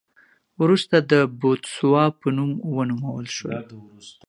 [0.61, 3.57] وروسته د بوتسوانا په نوم ونومول شول.